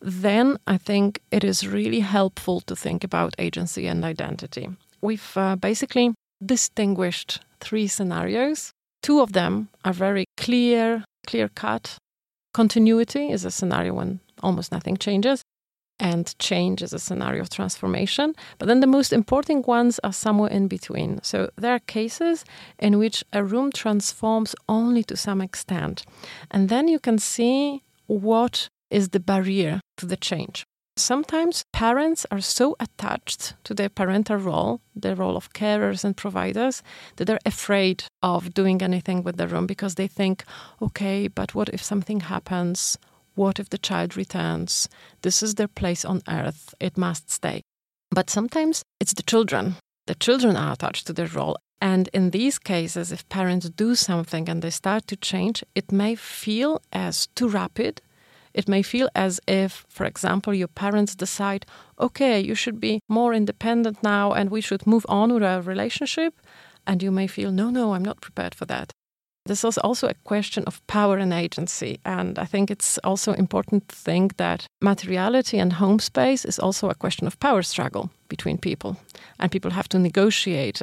Then 0.00 0.58
I 0.66 0.78
think 0.78 1.20
it 1.30 1.44
is 1.44 1.66
really 1.66 2.00
helpful 2.00 2.60
to 2.62 2.76
think 2.76 3.04
about 3.04 3.34
agency 3.38 3.86
and 3.86 4.04
identity. 4.04 4.68
We've 5.04 5.36
uh, 5.36 5.56
basically 5.56 6.14
distinguished 6.42 7.40
three 7.60 7.88
scenarios. 7.88 8.72
Two 9.02 9.20
of 9.20 9.34
them 9.34 9.68
are 9.84 9.92
very 9.92 10.24
clear, 10.38 11.04
clear 11.26 11.50
cut. 11.50 11.98
Continuity 12.54 13.30
is 13.30 13.44
a 13.44 13.50
scenario 13.50 13.92
when 13.92 14.20
almost 14.42 14.72
nothing 14.72 14.96
changes 14.96 15.42
and 16.00 16.34
change 16.38 16.82
is 16.82 16.94
a 16.94 16.98
scenario 16.98 17.42
of 17.42 17.50
transformation. 17.50 18.34
But 18.58 18.66
then 18.68 18.80
the 18.80 18.86
most 18.86 19.12
important 19.12 19.66
ones 19.66 20.00
are 20.02 20.12
somewhere 20.12 20.50
in 20.50 20.68
between. 20.68 21.20
So 21.22 21.50
there 21.58 21.74
are 21.74 21.80
cases 21.80 22.42
in 22.78 22.98
which 22.98 23.22
a 23.30 23.44
room 23.44 23.72
transforms 23.72 24.54
only 24.70 25.04
to 25.04 25.18
some 25.18 25.42
extent. 25.42 26.06
And 26.50 26.70
then 26.70 26.88
you 26.88 26.98
can 26.98 27.18
see 27.18 27.82
what 28.06 28.68
is 28.90 29.10
the 29.10 29.20
barrier 29.20 29.80
to 29.98 30.06
the 30.06 30.16
change. 30.16 30.64
Sometimes 30.96 31.64
parents 31.72 32.24
are 32.30 32.40
so 32.40 32.76
attached 32.78 33.54
to 33.64 33.74
their 33.74 33.88
parental 33.88 34.36
role, 34.36 34.80
the 34.94 35.16
role 35.16 35.36
of 35.36 35.52
carers 35.52 36.04
and 36.04 36.16
providers, 36.16 36.84
that 37.16 37.24
they're 37.24 37.40
afraid 37.44 38.04
of 38.22 38.54
doing 38.54 38.80
anything 38.80 39.24
with 39.24 39.36
the 39.36 39.48
room 39.48 39.66
because 39.66 39.96
they 39.96 40.06
think, 40.06 40.44
okay, 40.80 41.26
but 41.26 41.52
what 41.52 41.68
if 41.70 41.82
something 41.82 42.20
happens? 42.20 42.96
What 43.34 43.58
if 43.58 43.70
the 43.70 43.78
child 43.78 44.16
returns? 44.16 44.88
This 45.22 45.42
is 45.42 45.56
their 45.56 45.66
place 45.66 46.04
on 46.04 46.22
earth. 46.28 46.72
It 46.78 46.96
must 46.96 47.28
stay. 47.28 47.62
But 48.10 48.30
sometimes 48.30 48.84
it's 49.00 49.14
the 49.14 49.24
children. 49.24 49.74
The 50.06 50.14
children 50.14 50.56
are 50.56 50.74
attached 50.74 51.08
to 51.08 51.12
their 51.12 51.26
role. 51.26 51.56
And 51.80 52.08
in 52.12 52.30
these 52.30 52.60
cases, 52.60 53.10
if 53.10 53.28
parents 53.28 53.68
do 53.68 53.96
something 53.96 54.48
and 54.48 54.62
they 54.62 54.70
start 54.70 55.08
to 55.08 55.16
change, 55.16 55.64
it 55.74 55.90
may 55.90 56.14
feel 56.14 56.80
as 56.92 57.26
too 57.34 57.48
rapid. 57.48 58.00
It 58.54 58.68
may 58.68 58.82
feel 58.82 59.08
as 59.14 59.40
if, 59.48 59.84
for 59.88 60.06
example, 60.06 60.54
your 60.54 60.68
parents 60.68 61.16
decide, 61.16 61.66
okay, 61.98 62.40
you 62.40 62.54
should 62.54 62.78
be 62.80 63.00
more 63.08 63.34
independent 63.34 64.02
now 64.02 64.32
and 64.32 64.50
we 64.50 64.60
should 64.60 64.86
move 64.86 65.04
on 65.08 65.34
with 65.34 65.42
our 65.42 65.60
relationship. 65.60 66.40
And 66.86 67.02
you 67.02 67.10
may 67.10 67.26
feel, 67.26 67.50
no, 67.50 67.70
no, 67.70 67.94
I'm 67.94 68.04
not 68.04 68.20
prepared 68.20 68.54
for 68.54 68.66
that. 68.66 68.92
This 69.46 69.64
is 69.64 69.76
also 69.78 70.08
a 70.08 70.14
question 70.24 70.64
of 70.66 70.86
power 70.86 71.18
and 71.18 71.32
agency. 71.32 71.98
And 72.04 72.38
I 72.38 72.46
think 72.46 72.70
it's 72.70 72.98
also 73.04 73.32
important 73.32 73.88
to 73.88 73.96
think 73.96 74.36
that 74.36 74.66
materiality 74.80 75.58
and 75.58 75.72
home 75.72 75.98
space 75.98 76.46
is 76.46 76.58
also 76.58 76.88
a 76.88 76.94
question 76.94 77.26
of 77.26 77.38
power 77.40 77.62
struggle 77.62 78.10
between 78.28 78.56
people. 78.58 78.96
And 79.38 79.50
people 79.50 79.72
have 79.72 79.88
to 79.88 79.98
negotiate. 79.98 80.80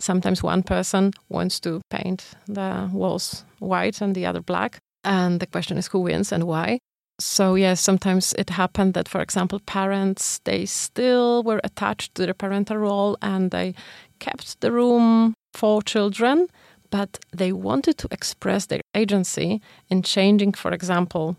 Sometimes 0.00 0.42
one 0.42 0.62
person 0.62 1.12
wants 1.28 1.60
to 1.60 1.80
paint 1.88 2.32
the 2.46 2.90
walls 2.92 3.44
white 3.60 4.02
and 4.02 4.14
the 4.14 4.26
other 4.26 4.42
black. 4.42 4.78
And 5.04 5.40
the 5.40 5.46
question 5.46 5.78
is 5.78 5.86
who 5.86 6.00
wins 6.00 6.32
and 6.32 6.44
why. 6.44 6.78
So 7.22 7.54
yes, 7.54 7.80
sometimes 7.80 8.34
it 8.36 8.50
happened 8.50 8.94
that, 8.94 9.08
for 9.08 9.20
example, 9.20 9.60
parents 9.60 10.40
they 10.42 10.66
still 10.66 11.44
were 11.44 11.60
attached 11.62 12.16
to 12.16 12.24
their 12.24 12.34
parental 12.34 12.76
role 12.76 13.16
and 13.22 13.52
they 13.52 13.74
kept 14.18 14.60
the 14.60 14.72
room 14.72 15.34
for 15.54 15.82
children, 15.82 16.48
but 16.90 17.20
they 17.30 17.52
wanted 17.52 17.96
to 17.98 18.08
express 18.10 18.66
their 18.66 18.80
agency 18.96 19.62
in 19.88 20.02
changing, 20.02 20.52
for 20.54 20.72
example, 20.72 21.36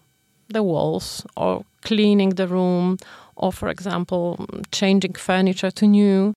the 0.48 0.64
walls 0.64 1.26
or 1.36 1.66
cleaning 1.82 2.30
the 2.30 2.48
room 2.48 2.98
or, 3.36 3.52
for 3.52 3.68
example, 3.68 4.46
changing 4.72 5.16
furniture 5.16 5.72
to 5.72 5.86
new. 5.86 6.34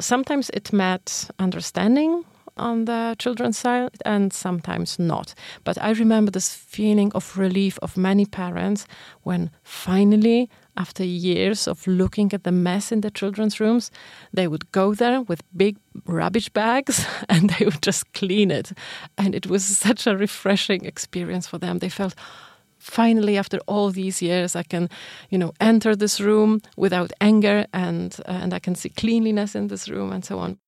Sometimes 0.00 0.50
it 0.50 0.72
met 0.72 1.30
understanding 1.40 2.24
on 2.56 2.84
the 2.84 3.16
children's 3.18 3.58
side 3.58 3.90
and 4.04 4.32
sometimes 4.32 4.98
not. 4.98 5.34
But 5.64 5.78
I 5.82 5.90
remember 5.92 6.30
this 6.30 6.54
feeling 6.54 7.12
of 7.14 7.36
relief 7.36 7.78
of 7.82 7.96
many 7.96 8.26
parents 8.26 8.86
when 9.22 9.50
finally 9.62 10.48
after 10.76 11.04
years 11.04 11.68
of 11.68 11.86
looking 11.86 12.32
at 12.32 12.44
the 12.44 12.52
mess 12.52 12.90
in 12.90 13.00
the 13.00 13.10
children's 13.10 13.60
rooms, 13.60 13.90
they 14.32 14.48
would 14.48 14.72
go 14.72 14.94
there 14.94 15.22
with 15.22 15.42
big 15.56 15.76
rubbish 16.06 16.48
bags 16.48 17.06
and 17.28 17.50
they 17.50 17.64
would 17.64 17.82
just 17.82 18.12
clean 18.12 18.50
it. 18.50 18.72
And 19.16 19.34
it 19.34 19.46
was 19.46 19.64
such 19.64 20.06
a 20.06 20.16
refreshing 20.16 20.84
experience 20.84 21.46
for 21.46 21.58
them. 21.58 21.78
They 21.78 21.88
felt, 21.88 22.14
finally 22.84 23.38
after 23.38 23.58
all 23.66 23.90
these 23.90 24.20
years 24.20 24.54
i 24.54 24.62
can 24.62 24.90
you 25.30 25.38
know 25.38 25.52
enter 25.58 25.96
this 25.96 26.20
room 26.20 26.60
without 26.76 27.10
anger 27.18 27.64
and 27.72 28.20
uh, 28.26 28.40
and 28.42 28.52
i 28.52 28.58
can 28.58 28.74
see 28.74 28.90
cleanliness 28.90 29.54
in 29.54 29.68
this 29.68 29.88
room 29.88 30.12
and 30.12 30.22
so 30.22 30.38
on 30.38 30.58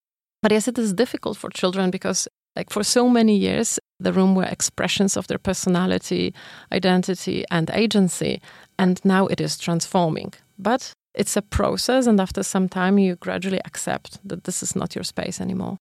but 0.47 0.53
yes 0.53 0.69
it 0.69 0.79
is 0.79 0.93
difficult 0.93 1.37
for 1.37 1.51
children 1.51 1.91
because 1.91 2.29
like 2.55 2.71
for 2.71 2.85
so 2.85 3.09
many 3.09 3.35
years 3.35 3.81
the 3.99 4.13
room 4.13 4.37
were 4.37 4.45
expressions 4.45 5.17
of 5.17 5.27
their 5.27 5.39
personality 5.39 6.33
identity 6.71 7.45
and 7.51 7.69
agency 7.71 8.41
and 8.79 9.05
now 9.05 9.27
it 9.27 9.41
is 9.41 9.59
transforming. 9.59 10.33
But 10.57 10.93
it's 11.15 11.37
a 11.37 11.43
process, 11.43 12.07
and 12.07 12.21
after 12.21 12.45
some 12.45 12.69
time, 12.69 12.97
you 12.99 13.17
gradually 13.17 13.61
accept 13.65 14.21
that 14.29 14.45
this 14.45 14.63
is 14.63 14.77
not 14.77 14.95
your 14.95 15.03
space 15.03 15.41
anymore. 15.41 15.79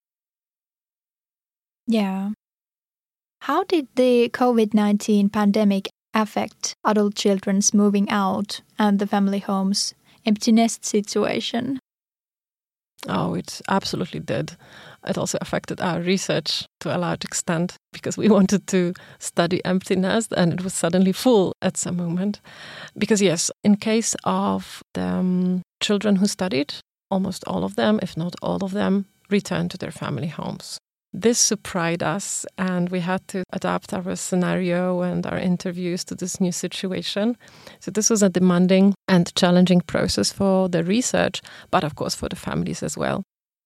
Yeah. 1.85 2.31
How 3.41 3.65
did 3.65 3.87
the 3.95 4.29
COVID 4.29 4.73
19 4.73 5.29
pandemic 5.29 5.89
affect 6.15 6.73
adult 6.83 7.13
children's 7.13 7.71
moving 7.71 8.09
out 8.09 8.61
and 8.79 8.97
the 8.97 9.05
family 9.05 9.39
homes 9.39 9.93
empty 10.25 10.51
nest 10.51 10.85
situation? 10.85 11.79
Oh, 13.07 13.35
it 13.35 13.61
absolutely 13.69 14.19
did. 14.19 14.55
It 15.07 15.17
also 15.17 15.37
affected 15.41 15.79
our 15.81 16.01
research 16.01 16.65
to 16.79 16.95
a 16.95 16.97
large 16.97 17.23
extent 17.23 17.75
because 17.93 18.17
we 18.17 18.29
wanted 18.37 18.67
to 18.67 18.93
study 19.19 19.63
empty 19.65 19.95
nest 19.95 20.33
and 20.35 20.53
it 20.53 20.63
was 20.63 20.73
suddenly 20.73 21.11
full 21.11 21.53
at 21.61 21.77
some 21.77 21.97
moment. 21.97 22.41
Because, 22.97 23.21
yes, 23.21 23.51
in 23.63 23.77
case 23.77 24.15
of 24.23 24.81
the 24.93 25.03
um, 25.03 25.61
children 25.79 26.15
who 26.17 26.27
studied, 26.27 26.73
almost 27.11 27.43
all 27.45 27.63
of 27.63 27.75
them, 27.75 27.99
if 28.01 28.17
not 28.17 28.35
all 28.41 28.63
of 28.63 28.71
them, 28.71 29.05
returned 29.29 29.71
to 29.71 29.77
their 29.77 29.91
family 29.91 30.27
homes. 30.27 30.79
This 31.17 31.39
surprised 31.39 32.03
us, 32.03 32.45
and 32.57 32.89
we 32.89 32.99
had 32.99 33.25
to 33.29 33.45
adapt 33.53 33.93
our 33.93 34.17
scenario 34.17 34.99
and 35.01 35.25
our 35.25 35.37
interviews 35.37 36.03
to 36.05 36.15
this 36.15 36.41
new 36.41 36.51
situation. 36.51 37.37
So, 37.79 37.89
this 37.89 38.09
was 38.09 38.21
a 38.21 38.27
demanding 38.27 38.93
and 39.07 39.33
challenging 39.33 39.79
process 39.79 40.33
for 40.33 40.67
the 40.67 40.83
research, 40.83 41.41
but 41.71 41.85
of 41.85 41.95
course 41.95 42.15
for 42.15 42.27
the 42.27 42.35
families 42.35 42.83
as 42.83 42.97
well. 42.97 43.23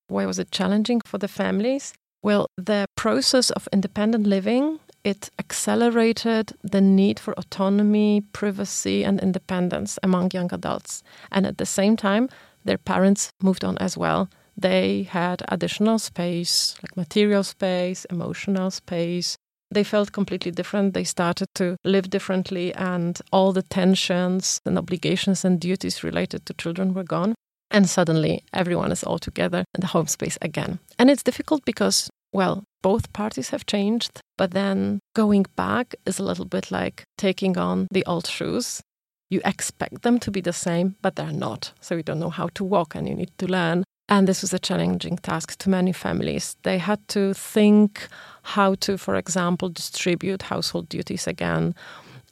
Why 0.10 0.28
was 0.28 0.38
it 0.38 0.52
challenging 0.52 1.02
for 1.02 1.18
the 1.18 1.28
families? 1.28 1.94
Well, 2.22 2.46
the 2.56 2.86
process 2.96 3.50
of 3.50 3.68
independent 3.74 4.28
living 4.28 4.80
it 5.04 5.32
accelerated 5.40 6.52
the 6.62 6.82
need 6.82 7.20
for 7.20 7.34
autonomy, 7.34 8.22
privacy, 8.32 9.04
and 9.04 9.20
independence 9.20 9.98
among 10.04 10.32
young 10.34 10.54
adults. 10.54 11.02
And 11.32 11.48
at 11.48 11.58
the 11.58 11.66
same 11.66 11.96
time, 11.98 12.30
their 12.64 12.78
parents 12.78 13.32
moved 13.42 13.64
on 13.64 13.78
as 13.80 13.98
well. 13.98 14.30
They 14.60 15.04
had 15.04 15.42
additional 15.48 16.00
space, 16.00 16.76
like 16.84 16.98
material 16.98 17.44
space, 17.44 18.04
emotional 18.06 18.72
space. 18.72 19.38
They 19.72 19.86
felt 19.86 20.12
completely 20.12 20.52
different. 20.52 20.94
They 20.94 21.06
started 21.06 21.48
to 21.56 21.78
live 21.86 22.10
differently, 22.10 22.74
and 22.74 23.22
all 23.32 23.54
the 23.54 23.62
tensions 23.62 24.60
and 24.66 24.78
obligations 24.78 25.46
and 25.46 25.62
duties 25.62 26.04
related 26.04 26.46
to 26.46 26.54
children 26.54 26.94
were 26.94 27.06
gone. 27.06 27.36
And 27.72 27.88
suddenly, 27.88 28.44
everyone 28.52 28.92
is 28.92 29.04
all 29.04 29.20
together 29.20 29.64
in 29.76 29.82
the 29.82 29.88
home 29.88 30.08
space 30.08 30.38
again. 30.42 30.80
And 30.98 31.10
it's 31.10 31.24
difficult 31.24 31.64
because, 31.64 32.10
well, 32.34 32.64
both 32.82 33.14
parties 33.14 33.52
have 33.52 33.66
changed, 33.66 34.20
but 34.38 34.52
then 34.52 35.00
going 35.16 35.46
back 35.56 35.96
is 36.06 36.20
a 36.20 36.24
little 36.24 36.46
bit 36.46 36.72
like 36.72 37.04
taking 37.18 37.58
on 37.58 37.88
the 37.92 38.06
old 38.06 38.28
shoes. 38.28 38.82
You 39.30 39.40
expect 39.46 40.02
them 40.02 40.20
to 40.20 40.32
be 40.32 40.42
the 40.42 40.52
same, 40.52 40.96
but 41.02 41.16
they're 41.16 41.32
not. 41.32 41.72
So 41.80 41.96
you 41.96 42.04
don't 42.04 42.20
know 42.20 42.32
how 42.32 42.50
to 42.56 42.64
walk 42.64 42.96
and 42.96 43.08
you 43.08 43.16
need 43.16 43.32
to 43.38 43.48
learn. 43.48 43.84
And 44.10 44.28
this 44.28 44.42
was 44.42 44.54
a 44.54 44.60
challenging 44.60 45.18
task 45.18 45.56
to 45.60 45.70
many 45.70 45.94
families. 45.94 46.58
They 46.64 46.80
had 46.80 47.08
to 47.10 47.34
think 47.36 48.08
how 48.42 48.74
to, 48.76 48.98
for 48.98 49.16
example, 49.16 49.70
distribute 49.70 50.42
household 50.42 50.90
duties 50.90 51.28
again 51.28 51.76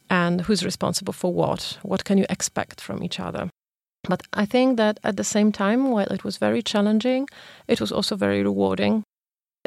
and 0.10 0.42
who's 0.42 0.66
responsible 0.66 1.14
for 1.14 1.32
what. 1.32 1.78
What 1.84 2.04
can 2.04 2.18
you 2.18 2.26
expect 2.32 2.82
from 2.82 3.04
each 3.04 3.20
other? 3.20 3.50
But 4.10 4.24
I 4.34 4.46
think 4.46 4.78
that 4.78 5.00
at 5.04 5.18
the 5.18 5.24
same 5.24 5.52
time, 5.52 5.92
while 5.92 6.08
it 6.08 6.24
was 6.24 6.38
very 6.38 6.64
challenging, 6.64 7.28
it 7.68 7.80
was 7.80 7.92
also 7.92 8.16
very 8.16 8.42
rewarding 8.42 9.04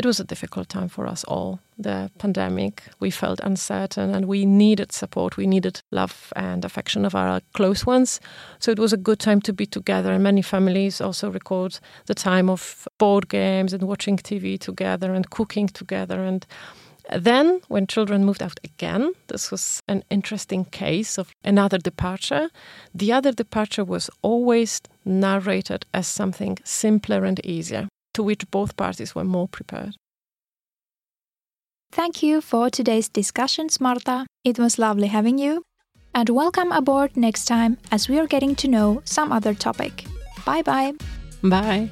it 0.01 0.07
was 0.07 0.19
a 0.19 0.25
difficult 0.25 0.71
time 0.71 0.89
for 0.89 1.07
us 1.07 1.25
all. 1.25 1.61
The 1.77 2.11
pandemic, 2.19 2.85
we 3.01 3.11
felt 3.11 3.39
uncertain 3.41 4.15
and 4.15 4.25
we 4.25 4.47
needed 4.47 4.93
support. 4.93 5.37
We 5.37 5.47
needed 5.47 5.83
love 5.91 6.33
and 6.37 6.65
affection 6.65 7.05
of 7.05 7.15
our 7.15 7.43
close 7.53 7.85
ones. 7.85 8.19
So 8.61 8.71
it 8.71 8.79
was 8.79 8.95
a 8.95 8.97
good 8.97 9.19
time 9.19 9.43
to 9.43 9.53
be 9.53 9.67
together. 9.67 10.13
And 10.13 10.23
many 10.23 10.41
families 10.41 11.03
also 11.03 11.31
record 11.31 11.79
the 12.07 12.15
time 12.15 12.49
of 12.49 12.89
board 12.97 13.29
games 13.29 13.75
and 13.75 13.83
watching 13.83 14.17
TV 14.17 14.59
together 14.59 15.13
and 15.13 15.29
cooking 15.29 15.69
together. 15.69 16.25
And 16.25 16.47
then, 17.19 17.61
when 17.69 17.87
children 17.87 18.25
moved 18.25 18.43
out 18.43 18.59
again, 18.65 19.13
this 19.27 19.51
was 19.51 19.83
an 19.87 20.03
interesting 20.09 20.65
case 20.65 21.19
of 21.19 21.31
another 21.45 21.77
departure. 21.77 22.49
The 22.95 23.13
other 23.13 23.33
departure 23.33 23.85
was 23.85 24.09
always 24.23 24.81
narrated 25.05 25.85
as 25.93 26.07
something 26.07 26.59
simpler 26.65 27.25
and 27.25 27.45
easier 27.45 27.89
to 28.15 28.23
which 28.23 28.51
both 28.51 28.77
parties 28.77 29.15
were 29.15 29.25
more 29.25 29.49
prepared. 29.49 29.95
Thank 31.93 32.23
you 32.23 32.41
for 32.41 32.71
today's 32.71 33.09
discussions, 33.09 33.81
Marta. 33.81 34.27
It 34.45 34.59
was 34.59 34.79
lovely 34.79 35.09
having 35.09 35.39
you. 35.39 35.63
And 36.15 36.29
welcome 36.29 36.73
aboard 36.73 37.17
next 37.17 37.45
time 37.47 37.79
as 37.91 38.09
we 38.09 38.19
are 38.19 38.27
getting 38.27 38.55
to 38.57 38.69
know 38.69 39.03
some 39.05 39.33
other 39.33 39.55
topic. 39.55 40.05
Bye 40.45 40.63
bye. 40.63 40.93
Bye. 41.43 41.91